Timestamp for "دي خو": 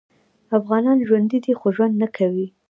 1.45-1.67